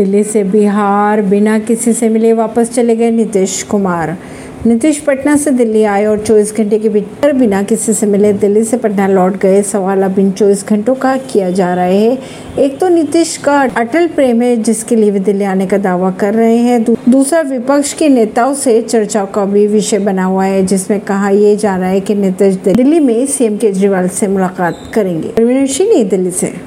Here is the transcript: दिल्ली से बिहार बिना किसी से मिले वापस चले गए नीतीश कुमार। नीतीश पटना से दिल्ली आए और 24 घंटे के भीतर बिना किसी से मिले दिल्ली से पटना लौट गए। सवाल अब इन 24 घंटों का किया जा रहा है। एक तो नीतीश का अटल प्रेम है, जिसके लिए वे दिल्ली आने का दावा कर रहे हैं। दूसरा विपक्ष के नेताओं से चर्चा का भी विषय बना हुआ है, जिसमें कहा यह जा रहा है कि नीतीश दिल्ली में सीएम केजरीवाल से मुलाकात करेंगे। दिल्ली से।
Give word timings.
दिल्ली 0.00 0.24
से 0.24 0.44
बिहार 0.44 1.22
बिना 1.22 1.58
किसी 1.58 1.92
से 1.92 2.08
मिले 2.08 2.32
वापस 2.32 2.70
चले 2.74 2.96
गए 2.96 3.10
नीतीश 3.10 3.62
कुमार। 3.62 4.16
नीतीश 4.66 4.98
पटना 4.98 5.36
से 5.36 5.50
दिल्ली 5.50 5.82
आए 5.84 6.04
और 6.04 6.18
24 6.18 6.56
घंटे 6.56 6.78
के 6.78 6.88
भीतर 6.88 7.32
बिना 7.32 7.62
किसी 7.62 7.92
से 7.92 8.06
मिले 8.06 8.32
दिल्ली 8.32 8.64
से 8.64 8.76
पटना 8.76 9.06
लौट 9.06 9.36
गए। 9.36 9.62
सवाल 9.62 10.02
अब 10.02 10.18
इन 10.18 10.30
24 10.30 10.66
घंटों 10.68 10.94
का 10.94 11.16
किया 11.16 11.50
जा 11.50 11.74
रहा 11.74 11.84
है। 11.84 12.18
एक 12.58 12.78
तो 12.78 12.88
नीतीश 12.88 13.36
का 13.36 13.60
अटल 13.76 14.06
प्रेम 14.06 14.42
है, 14.42 14.56
जिसके 14.56 14.96
लिए 14.96 15.10
वे 15.10 15.20
दिल्ली 15.20 15.44
आने 15.44 15.66
का 15.66 15.78
दावा 15.78 16.10
कर 16.10 16.34
रहे 16.34 16.56
हैं। 16.56 16.84
दूसरा 17.08 17.40
विपक्ष 17.40 17.92
के 17.92 18.08
नेताओं 18.08 18.54
से 18.54 18.82
चर्चा 18.82 19.24
का 19.24 19.44
भी 19.44 19.66
विषय 19.66 19.98
बना 19.98 20.24
हुआ 20.24 20.44
है, 20.44 20.66
जिसमें 20.66 21.00
कहा 21.00 21.30
यह 21.30 21.56
जा 21.56 21.76
रहा 21.76 21.88
है 21.88 22.00
कि 22.00 22.14
नीतीश 22.14 22.54
दिल्ली 22.54 23.00
में 23.00 23.26
सीएम 23.26 23.56
केजरीवाल 23.56 24.08
से 24.08 24.28
मुलाकात 24.28 24.90
करेंगे। 24.94 26.04
दिल्ली 26.04 26.30
से। 26.30 26.52